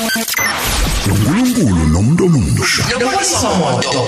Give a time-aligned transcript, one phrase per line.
[0.00, 4.02] uNkulunkulu nomuntu omusha Yabonisa moto.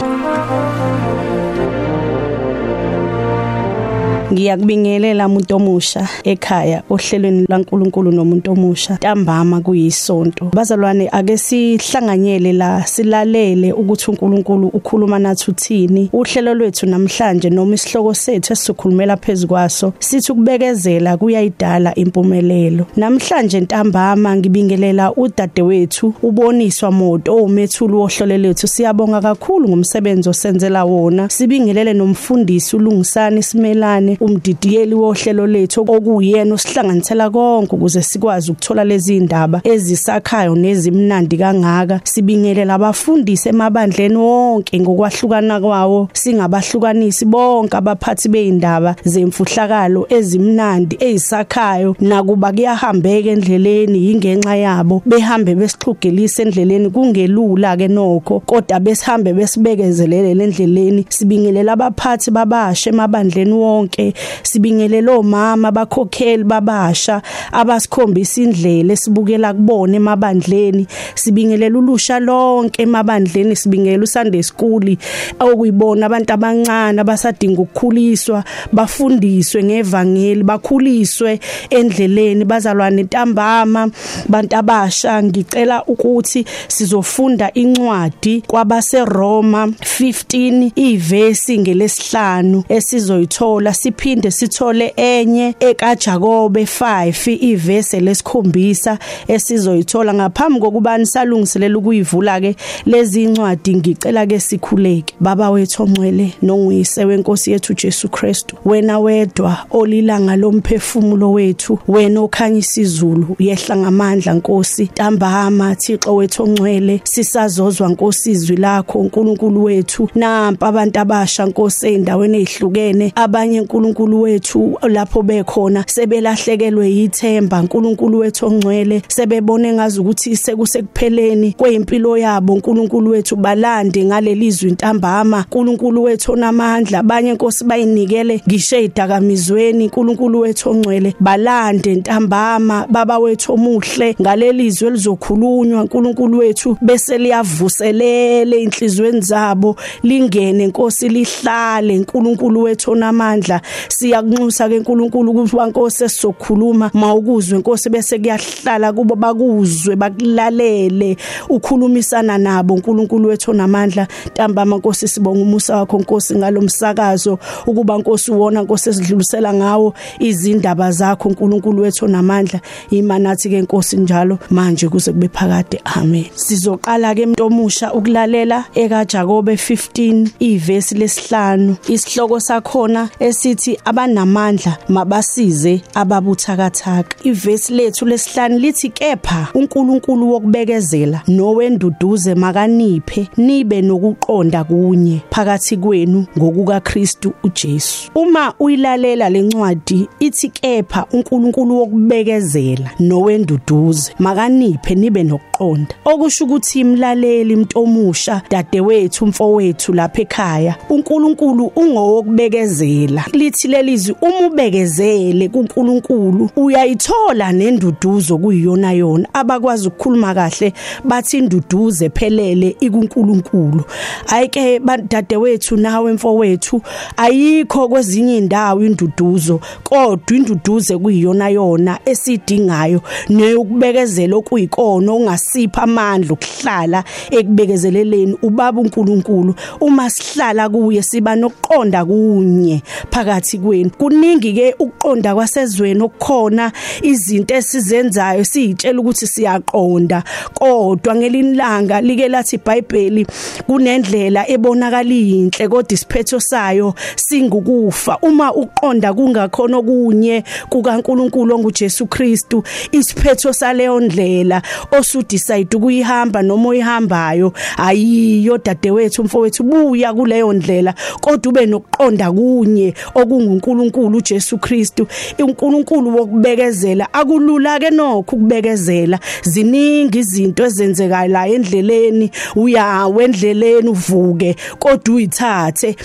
[4.33, 8.95] Ngiyakubingelela umuntu omusha ekhaya ohlelweni laNkuluNkulu nomuntu omusha.
[8.95, 10.50] Ntambama kuyisonto.
[10.55, 16.10] Bazalwane ake sihlanganyele la silalele ukuthi uNkulunkulu ukhuluma nathi uthini.
[16.12, 22.87] Uhlelo lwethu namhlanje noma isihloko sethu esizokhulumela phezukwaso sithi ukubekezela kuyayidala impumelelo.
[22.96, 28.66] Namhlanje ntambama ngibingelela udadewethu uboniswa moto owumethuli wohlelo lethu.
[28.66, 31.28] Siyabonga kakhulu ngomsebenzi osenzela wona.
[31.28, 39.60] Sibingelele nomfundisi ulungisani simelane umdidiyeli wohlelo lethu okuyena osihlanganisela konke ukuze sikwazi ukuthola lezi indaba
[39.64, 42.00] ezisakhayo nezimnandi kangaka.
[42.04, 46.08] Sibingelela abafundisi emabandleni wonke ngokwahlukana kwawo.
[46.12, 55.02] Singabahlukanisi bonke abaphathi beindaba zemfuhlakalo ezimnandi ezisakhayo nakuba kuyahambeka endleleni ingenxa yabo.
[55.06, 58.40] Behambe besixhugelisa endleleni kungelula ke nokho.
[58.46, 64.12] Kodwa besihambe besibekezelele endleleni sibingelela abaphathi babasha emabandleni wonke.
[64.43, 70.87] Sibingelela omama abakhokheli babasha abasikhombisa indlela esibukela kubona emabandleni.
[71.15, 74.97] Sibingelela ulusha lonke emabandleni sibingelela uSunday school
[75.41, 83.91] okuyibona abantu abancane abasadinga ukukhuliswa bafundiswe ngevangeli bakhuliswe endleleni bazalwane ntambama
[84.29, 96.62] bantu abasha ngicela ukuthi sizofunda incwadi kwabaseRoma 15 ivesi ngelesihlanu esizoyithola siphinde sithole enye ekaJakobe
[96.62, 100.14] 5 ivesi lesikhombisa esizoyithola.
[100.14, 105.14] Ngaphambi kokuba nisalungiselela ukuyivula ke lezi incwadi ngicela ke sikhuleke.
[105.20, 112.80] Baba wethu ongcwele nonguyise wenkosi yethu Jesu Kristu wena wedwa olilanga lomphefumulo wethu wena okhanyisa
[112.80, 114.84] izulu yehla ngamandla Nkosi.
[114.84, 120.08] Ntambama Thixo wethu ongcwele sisazozwa Nkosi izwi lakho uNkulunkulu wethu.
[120.14, 128.47] Nampa abantu abasha Nkosi endaweni ezihlukene abanye uNkulunkulu wethu lapho bekhona sebelahlekelwe yithemba uNkulunkulu wethu
[128.47, 132.54] ongcwele sebebone ngazi ukuthi sekusekupheleni kweimpilo yabo.
[132.54, 135.38] uNkulunkulu wethu balande ngaleli zwi ntambama.
[135.38, 142.86] uNkulunkulu wethu onamandla abanye Nkosi bayinikele ngisho ezidakamizweni uNkulunkulu wethu ongcwele balande ntambama.
[142.91, 145.82] Baba wethu omuhle ngaleli zwi elizokhulunywa.
[145.82, 151.98] uNkulunkulu wethu bese liyavuselele inhlizweni zabo lingene Nkosi lihlale.
[151.98, 156.91] uNkulunkulu wethu onamandla siyakunxusa ke uNkulunkulu ukuthi wankosi esizokhuluma.
[156.94, 161.16] Mawukuzwe Nkosi bese kuyahlala kubo bakuzwe bakulalele.
[161.48, 164.06] Ukhulumisana nabo uNkulunkulu wethu onamandla.
[164.26, 171.28] Ntambama Nkosi sibonga umusa wakho Nkosi ngalomsakazo ukuba Nkosi uwona Nkosi esidlulisela ngawo izindaba zakho
[171.28, 172.60] uNkulunkulu wethu onamandla.
[172.91, 175.81] Imanathi ke Nkosi njalo manje kuze kube phakade.
[175.84, 176.25] Amen.
[176.34, 181.76] Sizoqala ke umuntu omusha ukulalela eka Jakobe 15 ivesi lesihlanu.
[181.88, 187.16] Isihloko sakhona esithi abanamandla mabasize ababuthakathaka.
[187.24, 196.80] Ivesi lethu lesihlanu lithi kepha uNkulunkulu wokubekezela nowenduduze makaniphe nibe nokuqonda kunye phakathi kwenu ngokuka
[196.80, 198.10] Kristu uJesu.
[198.14, 205.94] Uma uyilalela lencwadi ithi kepha uNkulunkulu wokubekezela nowenduduze makaniphe nibe nokuqonda.
[206.04, 213.24] Okusho ukuthi imlaleli umuntu omusha dadewethu mfowethu lapha ekhaya uNkulunkulu ungowokubekezela.
[213.52, 219.28] Lithi lelizwi uma ubekezele kuNkulunkulu uyayithola nenduduzo kuyiyona yona.
[219.34, 220.72] Abakwazi ukukhuluma kahle
[221.04, 223.84] bathi induduze phelele ikuNkulunkulu.
[224.26, 226.82] Ayike dadewethu nawe mfowethu
[227.16, 233.00] ayikho kwezinye indawo induduzo kodwa induduze kuyiyona yona esidingayo.
[233.28, 239.54] Neyokubekezela okuyikona ongasipha amandla okuhlala ekubekezeleleni ubaba uNkulunkulu.
[239.80, 246.72] Uma sihlala kuye siba nokuqonda kunye phakathi kwenu kuningi ke ukuqonda kwasezweni okukhona
[247.03, 250.22] izinto esizenzayo siyitshela ukuthi siyaqonda.
[250.54, 253.27] Kodwa ngelinlanga like lathi iBhayibheli
[253.66, 258.19] kunendlela ebonakala inhle kodwa isiphetho sayo singukufa.
[258.23, 262.62] Uma uqonda kungakhona okunye kukaNkuluNkulu onguJesu Kristu
[262.93, 264.62] isiphetho saleyo ndlela
[264.99, 270.94] osudecide ukuyihamba noma oyihambayo ayiyo dadewethu mfowethu buya kuleyo ndlela.
[271.21, 272.94] Kodwa ube nokuqonda kunye
[273.32, 275.06] kunguNkulunkulu uJesu Kristu
[275.38, 277.08] uNkulunkulu wokubekezela.
[277.12, 279.19] Akulula ke nokho ukubekezela.
[279.43, 282.31] Ziningi izinto ezenzekayo la endleleni.
[282.56, 285.96] Uya wendleleni uvuke kodwa uyithathe.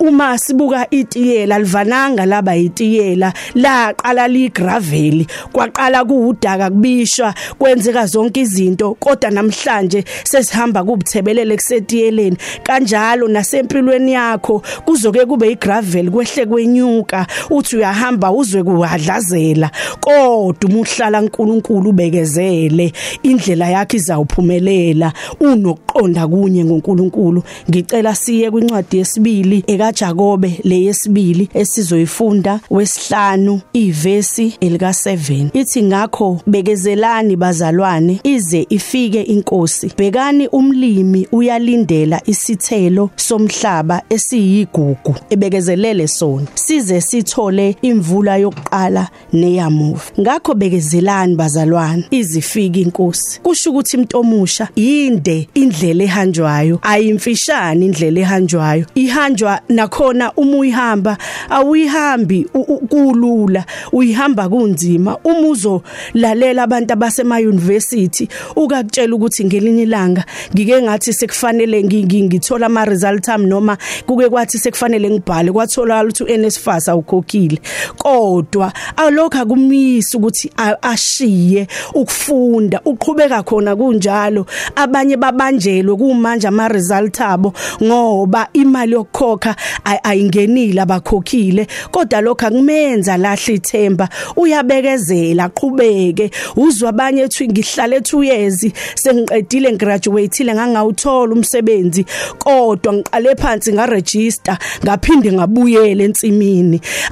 [0.00, 3.32] Uma sibuka itiyela livananga laba itiyela.
[3.54, 12.36] Laqala ligravel kwaqala kuudaka kubishwa kwenzeka zonke izinto kodwa namhlanje sesihamba kubuthebelele kusetiyeleni.
[12.62, 16.46] Kanjalo nasempilweni yakho kuzoke kube igravel kwehle
[16.76, 19.70] kwenyuka uthi uyahamba uzwe kuhadlazela
[20.00, 22.92] kodwa umuhlala uNkulunkulu ubekezele
[23.22, 27.42] indlela yakhe izawuphumelela unokuqonda kunye ngoNkulunkulu.
[27.70, 38.20] Ngicela siye kwincwadi yesibili ekaJakobe leyesibili esizoyifunda wesihlanu ivesi elika 7 ithi ngakho bekezelani bazalwane
[38.24, 39.92] ize ifike inkosi.
[39.98, 46.46] Bhekani umlimi uyalindela isithelo somhlaba esiyigugu ebekezelele sona.
[46.66, 50.04] Size sithole imvula yokuqala neyamuva.
[50.20, 52.04] Ngakho bekezelani bazalwane.
[52.10, 58.86] Izifika inkosi kusho ukuthi umuntu omusha inde indlela ehanjwayo ayimfishane indlela ehanjwayo.
[58.94, 61.18] Ihanjwa nakhona uma uyihamba
[61.50, 62.46] awuyihambi
[62.88, 65.18] kulula uyihamba kunzima.
[65.24, 70.24] Uma uzolalela abantu abasema university ukakutshela ukuthi ngelinye ilanga
[70.54, 76.24] ngike ngathi sekufanele ngithola ama result ami noma kuke kwathi sekufanele ngibhale kwatholakala ukuthi
[76.56, 77.58] uNSFAS awukhokhile
[77.98, 80.50] kodwa alokho akumisi ukuthi
[80.82, 84.46] ashiye ukufunda uqhubeka khona kunjalo.
[84.76, 89.56] Abanye babanjelwe kumanje ama result abo ngoba imali yokukhokha
[90.02, 91.66] ayingenile abakhokhile.
[91.90, 96.30] Kodwa lokho akumenza lahle ithemba uyabekezela aqhubeke.
[96.56, 102.04] Uzwa abanye ethi ngihlale 2 years sengiqedile ngigraduateile ngangawuthola umsebenzi
[102.38, 106.45] kodwa ngiqale phansi ngaregister ngaphinde ngabuyela ensimini.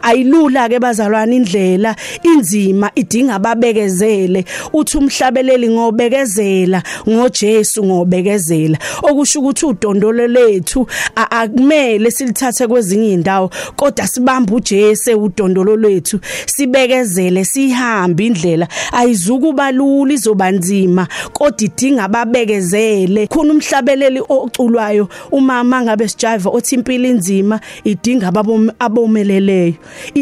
[0.03, 4.45] Ayilula ke bazalwana indlela inzima idinga ababekezele.
[4.73, 8.79] Uthi umhlabeleli ngobekezela ngoJesu ngobekezela.
[9.03, 10.87] Okusho ukuthi udondolo lethu
[11.17, 18.69] akumele silithathe kwezinye indawo kodwa sibambe uJesu udondolo lwethu sibekezele sihambe indlela.
[18.93, 23.27] Ayizukuba lula izobanzima kodwa idinga ababekezele.
[23.27, 28.29] Khona umhlabeleli oculwayo umama ngabe sijiva othi impilo inzima idinga
[29.15, 29.75] abomeleleyo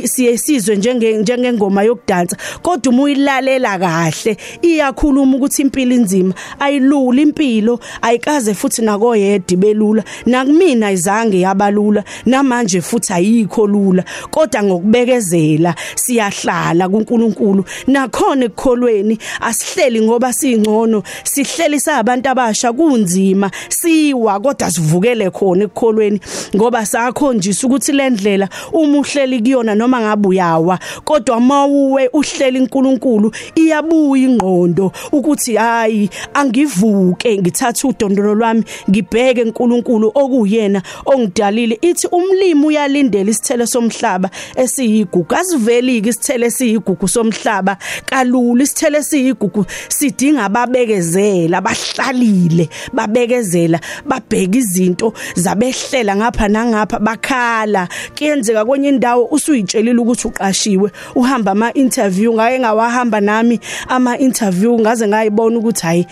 [0.05, 7.81] siye sizwe njenge njengengoma yokudansa kodwa uma uyilalela kahle iyakhuluma ukuthi impilo inzima ayilula impilo
[8.03, 14.05] ayikaze futhi nakoyedi belula nakumina izange yabalula namanje futhi ayikho lula.
[14.31, 24.71] Kodwa ngokubekezela siyahlala kuNkulunkulu nakhona ekukholweni asihleli ngoba singcono sihleli sabantu abasha kunzima siwa kodwa
[24.71, 26.21] sivukele khona ekukholweni
[26.57, 28.49] ngoba sakhonjisa ukuthi lendlela
[28.83, 37.39] uma uhleli kuyona noma ngabe uyawa kodwa mawuwe uhleli uNkulunkulu iyabuya ingqondo ukuthi hayi angivuke
[37.39, 41.79] ngithatha udondolo lwami ngibheke uNkulunkulu okuyena ongidalile.
[41.83, 47.77] Ithi umlimi uyalindela isithelo somhlaba esiyigugu asiveliki isithelo esiyigugu somhlaba
[48.07, 58.89] kalula isithelo esiyigugu sidinga ababekezela abahlalile babekezela babheka izinto zabehlela ngapha nangapha bakhala kuyenzeka kwenye
[58.89, 60.91] indawo usuyitshelile ukuthi uqashiwe.
[61.15, 66.07] Uhamba ama interview ngake ngawahamba nami ama interview ngaze ngayibona ukuthi hayi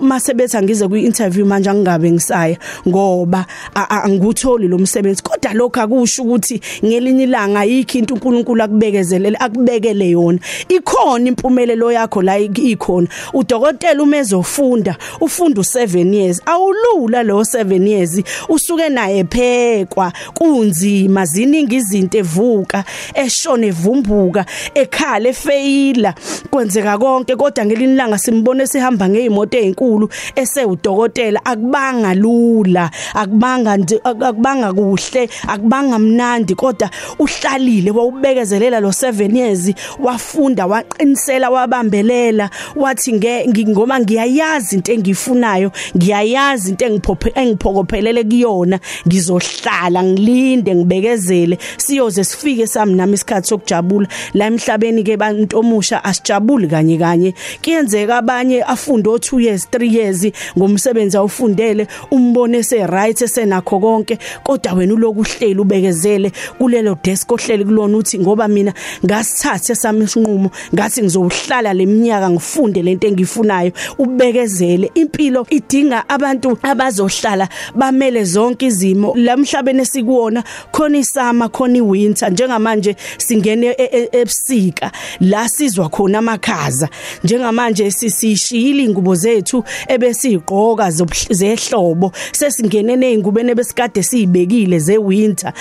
[0.00, 2.56] mase bethi ngize kwi interview manje angingabe ngisaya
[2.88, 5.22] ngoba angikutholi lo msebenzi.
[5.22, 10.38] Kodwa lokho akusho ukuthi ngelinye ilanga yikho into uNkulunkulu akubekezelele akubekele yona.
[10.68, 13.08] Ikhona impumelelo yakho la ikhona.
[13.32, 16.40] Udokotela uma ezofunda ufunda u7 years.
[16.46, 22.84] Awulula lo 7 years usuke naye phekwa kunzima ziningi izinto evuka
[23.14, 24.44] eshone evumbuka
[24.74, 26.14] ekhala efeyila.
[26.50, 31.40] Kwenzeka konke kodwa ngelinye ilanga simbone sihamba ngeimoto ezinkulu esewudokotela.
[31.44, 41.50] Akubanga lula akubanga akubanga kuhle akubanga mnandi kodwa uhlalile wawubekezelela lo 7 years wafunda waqinisela
[41.50, 42.50] wabambelela.
[42.76, 43.12] Wathi
[43.48, 48.80] ngingoma ngiyayazi into engiyifunayo ngiyayazi into engiphophe engiphokophelele kuyona.
[49.06, 51.58] Ngizohlala ngilinde ngibekezele.
[51.96, 54.08] Siyoze sifike sami nami isikhathi sokujabula.
[54.34, 57.34] La emhlabeni ke bantu omusha asijabuli kanye kanye.
[57.62, 60.26] Kuyenzeka abanye afunde o 2 years 3 years
[60.58, 64.18] ngomsebenzi awufundele umbone se right esenakho konke.
[64.44, 68.74] Kodwa wena uloku uhleli ubekezele kulelo desk ohleli kulona uthi ngoba mina
[69.04, 74.90] ngasithathe sami isinqumo ngathi ngizohlala leminyaka ngifunde lento engiyifunayo ubekezele.
[74.94, 79.14] Impilo idinga abantu abazohlala bamele zonke izimo.
[79.16, 86.18] La emhlabeni esikuwona khona isama khona iwinter njengamanje singene e, e, ebusika la sizwa khona
[86.18, 86.88] amakhaza.
[87.24, 90.90] Njengamanje sisishiyile ingubo zethu ebesizigqoka
[91.30, 95.52] zehlobo sesingene nezingubene besikade siyibekile zewinter.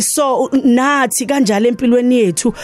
[0.00, 2.54] So nathi kanjalo empilweni yethu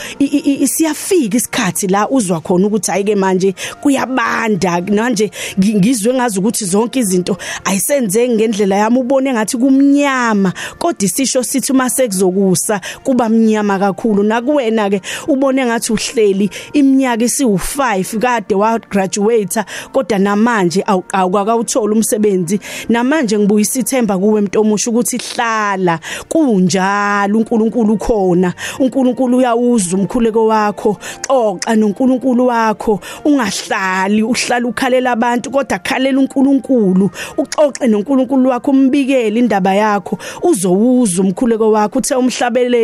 [0.66, 4.80] siyafika isikhathi la uzwa khona ukuthi ayike manje kuyabanda.
[4.80, 11.72] Manje ngizwe ngazi ukuthi zonke izinto ayisenzeki ngendlela yami ubone ngathi kumnyama kodwa isisho sithi
[11.72, 14.22] uma sekuzokusa kuba mnyama kakhulu.
[14.22, 22.60] Nakuwena ke ubone ngathi uhleli iminyaka isiwu5 kade wa graduate kodwa namanje awukawuthola umsebenzi.
[22.88, 30.96] Namanje ngibuyisa ithemba kuwe mntomusha ukuthi hlala kunjalo uNkulunkulu khona uNkulunkulu uyawuza umkhuleko wakho
[31.28, 33.00] xoxa noNkulunkulu wakho.
[33.24, 37.10] Ungahlali uhlala ukhalela abantu kodwa khalela uNkulunkulu.
[37.36, 40.18] Uxoxe noNkulunkulu wakho umbikele indaba yakho.
[40.42, 42.14] Uzowuza umkhuleko wakho uthe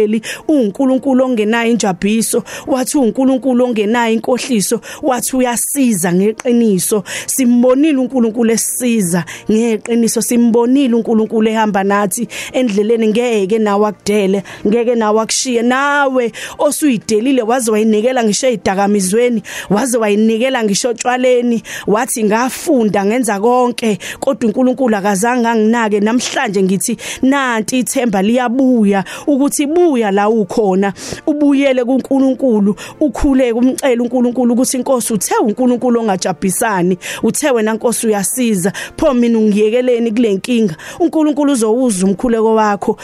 [0.05, 7.05] umhlabeleli uNkulunkulu ongenayo injabiso wathi uNkulunkulu ongenayo inkohliso wathi uyasiza ngeqiniso.
[7.27, 15.63] Simbonile uNkulunkulu esisiza ngeqiniso simbonile uNkulunkulu ehamba nathi endleleni ngeke nawe akudele ngeke nawe akushiye.
[15.63, 24.49] Nawe osuyidelile waze wayinikela ngisho ezidakamizweni waze wayinikela ngisho tshwaleni wathi ngafunda ngenza konke kodwa
[24.49, 26.01] uNkulunkulu akazange anginake.
[26.01, 30.93] Namhlanje ngithi nanti ithemba liyabuya ukuthi buya la ukhona
[31.27, 39.15] ubuyele kuNkulunkulu ukhule kumcela uNkulunkulu ukuthi inkosi uthe uNkulunkulu ongajabhisani uthe wena nkosi uyasiza pho
[39.15, 40.77] mina ungiyekeleni kule nkinga?
[41.01, 42.99] uNkulunkulu uzowuza umkhuleko wakho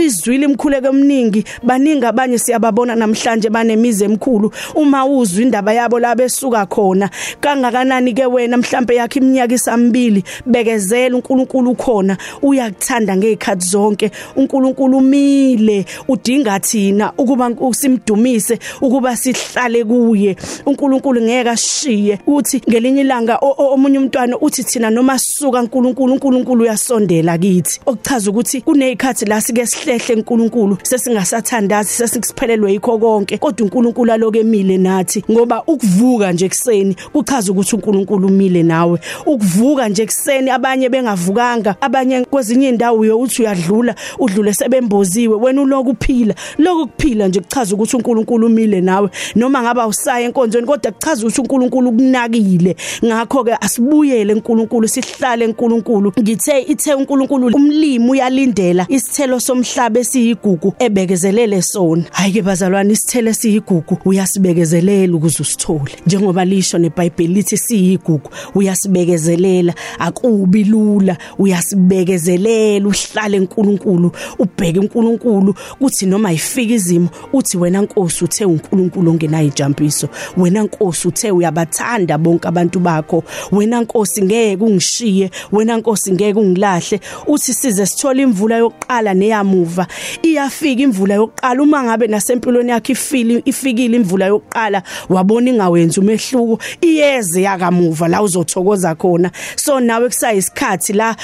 [0.00, 6.66] izwile imkhuleko eminingi baningi abanye siyababona namhlanje banemize emkhulu uma uzwa indaba yabo la besuka
[6.66, 7.10] khona
[7.40, 15.84] kangakanani ke wena mhlambe yakhe iminyaka isambili bekezela uNkulunkulu ukhona uyakuthanda ngezikhathi zonke uNkulunkulu umile
[16.22, 20.36] udinga thina ukuba usimdumise ukuba sihlale kuye.
[20.66, 27.38] uNkulunkulu ngeke ashiye uthi ngelinye ilanga omunye umntwana uthi thina noma sisuka uNkulunkulu uNkulunkulu uyasondela
[27.38, 27.80] kithi.
[27.86, 33.38] Okuchaza ukuthi kunezikhathi la sike sihlehle uNkulunkulu sesingasathandazi sesikuphelelwe yikho konke.
[33.38, 38.98] Kodwa uNkulunkulu aloke emile nathi ngoba ukuvuka nje ekseni kuchaza ukuthi uNkulunkulu umile nawe.
[39.26, 46.34] Ukuvuka nje ekseni abanye bengavukanga abanye kwezinye indawo uyothi uyadlula udlule sebemboziwe wena uloku uphila
[46.58, 51.40] lokhu kuphila nje kuchaza ukuthi uNkulunkulu umile nawe noma ngaba usaya enkonzweni kodwa kuchaza ukuthi
[51.40, 52.76] uNkulunkulu ukunakile.
[53.04, 61.62] Ngakho ke asibuyele enkulunkulu sihlale enkulunkulu ngithe ithe uNkulunkulu umlimi uyalindela isithelo somhlaba esiyigugu ebekezelele
[61.62, 62.04] sona.
[62.12, 65.92] Hayi ke bazalwane isithelo esiyigugu uyasibekezelela ukuze usithole.
[66.06, 69.74] Njengoba lisho neBhayibheli lithi siyigugu uyasibekezelela.
[69.98, 78.44] Akubi lula uyasibekezelela uhlale enkulunkulu ubheke uNkulunkulu kuthi noma ifika izimo uthi wena Nkosi uthe
[78.44, 80.08] uNkulunkulu ongenayo ijampiso.
[80.36, 83.24] Wena Nkosi uthe uyabathanda bonke abantu bakho.
[83.52, 85.30] Wena Nkosi ngeke ungishiye.
[85.52, 87.00] Wena Nkosi ngeke ungilahle.
[87.26, 89.86] Uthi size sithola imvula yokuqala neyamuva.
[90.22, 91.62] Iyafika imvula yokuqala.
[91.62, 96.58] Uma ngabe nasempilweni yakhe ifili ifikile imvula yokuqala wabona ingawenza umehluko.
[96.80, 99.30] Iyeze yakamuva la uzothokoza khona.
[99.56, 101.16] So nawe kusayisikhathi la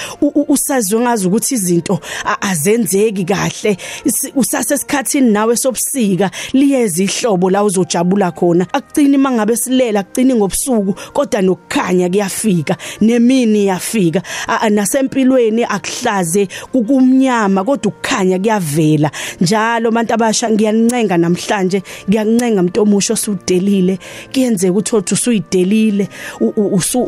[0.48, 2.00] usazwe ngazi ukuthi izinto
[2.40, 3.76] azenzeki kahle.
[4.68, 8.66] Usasesikhathini nawe sobusika liyeza ihlobo la uzojabula khona.
[8.72, 14.22] Akucini mangabe silela akucini ngobusuku kodwa nokukhanya kuyafika nemini iyafika
[14.70, 19.10] nasempilweni akuhlaze kukumnyama kodwa ukukhanya kuyavela.
[19.40, 23.98] Njalo abantu abasha ngiyanincenga namhlanje ngiyancenga umuntu omusha osudelile
[24.32, 26.08] kuyenzeka uthothi usuyidelile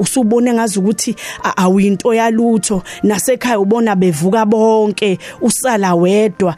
[0.00, 1.16] usubone ngazi ukuthi
[1.56, 2.82] awuyinto yalutho.
[3.02, 6.56] Nasekhaya ubona bevuka bonke usala wedwa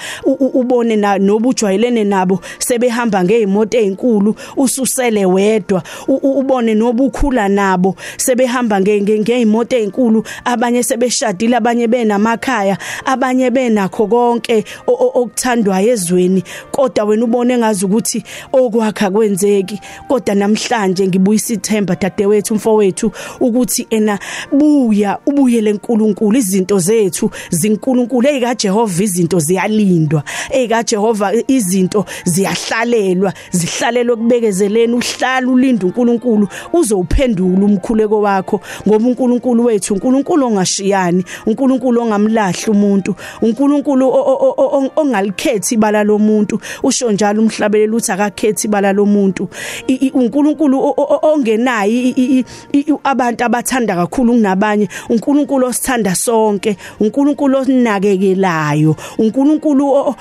[0.54, 10.82] ubone nobujwayelene nabo sebehamba ngeemoto ezinkulu ususele wedwa ubone nobukhula nabo sebehamba ngeemoto ezinkulu abanye
[10.82, 16.42] sebeshadile abanye benamakhaya abanye benakho konke okuthandwa ezweni.
[16.70, 19.80] Kodwa wena ubone ngazi ukuthi okwakha kwenzeki.
[20.08, 24.18] Kodwa namhlanje ngibuyisa ithemba dadewethu mfowethu ukuthi ena
[24.52, 30.22] buya ubuyele enkulunkulu izinto zethu zinkulunkulu ezika Jehova izinto ziyalindwa.
[30.50, 39.94] Ezika Jehova izinto ziyahlalelwa zihlalelwe kubekezeleni uhlala ulinda uNkulunkulu uzowuphendula umkhuleko wakho ngoba uNkulunkulu wethu
[39.94, 44.12] uNkulunkulu ongashiyani uNkulunkulu ongamlahli umuntu uNkulunkulu
[44.96, 49.48] ongalikhethi ibala lomuntu usho njalo umhlabeleli uthi akakhethi ibala lomuntu.
[50.14, 52.44] uNkulunkulu ongenayi
[53.04, 60.14] abantu abathanda kakhulu kunabanye uNkulunkulu osithanda sonke uNkulunkulu osinakekelayo uNkulunkulu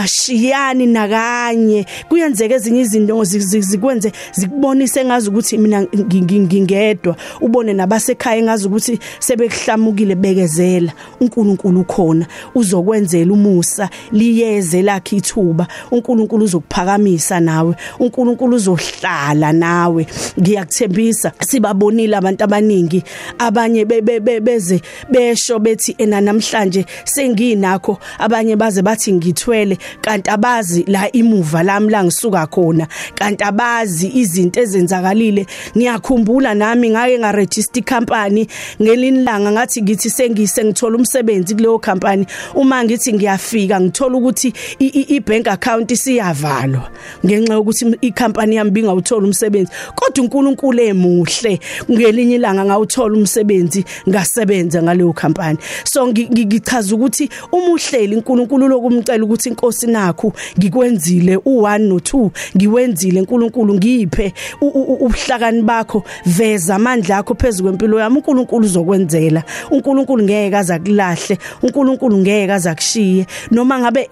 [0.00, 1.86] ungashiyani nakanye.
[2.08, 7.16] Kuyenzeka ezinye izinto zikwenze zikubonise ngazi ukuthi mina ngingedwa.
[7.40, 10.92] Ubone nabasekhaya ngazi ukuthi sebekuhlamukile bekezela.
[11.20, 15.66] uNkulunkulu ukhona uzokwenzela umusa liyeze lakhe ithuba.
[15.90, 17.74] uNkulunkulu uzokuphakamisa nawe.
[17.98, 20.06] uNkulunkulu uzohlala nawe.
[20.40, 23.02] Ngiyakuthembisa sibabonile abantu abaningi.
[23.38, 24.80] Abanye beze
[25.10, 29.78] besho bethi ena namhlanje senginakho abanye baze bathi ngithwele.
[30.00, 32.86] Kanti abazi la imuva lami la ngisuka khona.
[33.14, 35.46] Kanti abazi izinto ezenzakalile.
[35.76, 38.46] Ngiyakhumbula nami ngake nga register company
[38.82, 45.48] ngelini langa ngathi ngithi sengise ngithola umsebenzi kuleyo company uma ngithi ngiyafika ngithola ukuthi i-bank
[45.48, 46.90] account isiyavalwa.
[47.26, 49.72] Ngenxa yokuthi i-company yami bingawuthola umsebenzi.
[49.94, 58.68] Kodwa uNkulunkulu emuhle ngelinye ilanga ngawuthola umsebenzi ngasebenza ngaleyo company so ngichaza ukuthi umuhleli uNkulunkulu
[58.68, 66.04] lokumcela ukuthi inkosi nakho ngikwenzile u1 no2 ngiwenzile uNkulunkulu ngiphe ubuhlakani bakho.
[66.26, 69.42] Veza amandla akho phezulu kwempilo yami uNkulunkulu uzokwenzela.
[69.70, 74.08] uNkulunkulu ngeke aza kulahle uNkulunkulu ngeke aza kushiye noma ngabe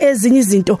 [0.00, 0.78] ezinye izinto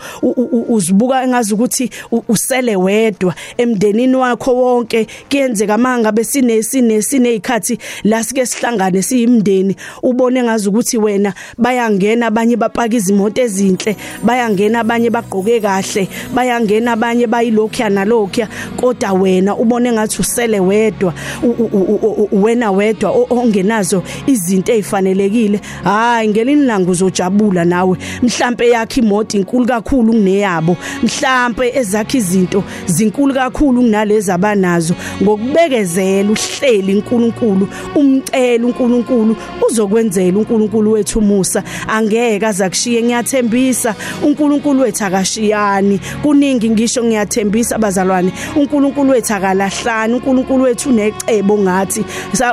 [0.68, 1.90] uzibuka engazi ukuthi
[2.28, 10.42] usele wedwa emndenini wakho wonke kuyenzeka manga besine sine sinezikhathi la sike sihlangane siyimndeni ubone
[10.42, 17.88] ngazi ukuthi wena bayangena abanye bapaka izimoto ezinhle bayangena abanye bagqoke kahle bayangena abanye bayilokhu
[17.90, 18.46] nalokhu
[18.76, 21.12] kodwa wena ubone ngathi usele wedwa
[22.32, 25.60] wena wedwa ongenazo izinto ezifanelekile.
[25.84, 27.98] Hayi ngelini langa uzojabula nawe.
[28.22, 30.76] Mhlambe yakhe imoto inkulu kakhulu kuneyabo.
[31.02, 34.94] Mhlambe ezakhe izinto zinkulu kakhulu kunalezi abanazo.
[35.22, 39.36] Ngokubekezela uhleli uNkulunkulu umcela uNkulunkulu
[39.68, 41.62] uzokwenzela uNkulunkulu wethu umusa.
[41.88, 43.94] Angeke azakushiye ngiyathembisa.
[44.22, 46.00] uNkulunkulu wethu akashiyani.
[46.22, 48.32] Kuningi ngisho ngiyathembisa abazalwane.
[48.56, 50.14] uNkulunkulu wethu akalahlani.
[50.14, 52.04] uNkulunkulu wethu unecebo ngathi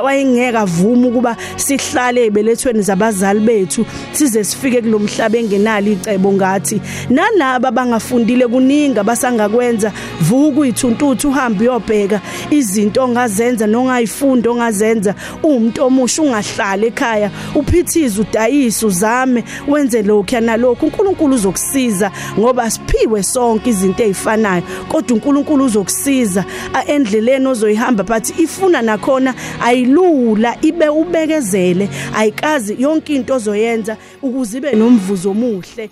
[0.04, 8.46] wayengeke avuma ukuba sihlale ebelethweni zabazali bethu size sifike kulomhlaba engenalo icebo ngathi nalabo abangafundile
[8.46, 9.92] kuningi abasangakwenza.
[10.20, 15.14] Vuka uyithuntuthu uhambe uyobheka izinto ongazenza nongayifunda ongazenza.
[15.42, 23.70] Umuntu omusha ungahlala ekhaya uphithize udayise uzame wenze lokho nalokho uNkulunkulu uzokusiza ngoba siphiwe sonke
[23.70, 26.44] izinto ezifanayo kodwa uNkulunkulu uzokusiza
[26.86, 35.30] endleleni ozoyihamba but ifuna nakhona ayilula ibe ubekezele ayikazi yonke into ozoyenza ukuze ibe nomvuzo
[35.30, 35.90] omuhle.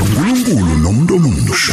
[0.00, 1.72] uNkulunkulu nomuntu omusha